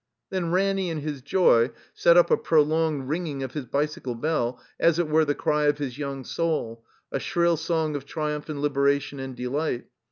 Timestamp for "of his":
3.43-3.67, 5.65-5.99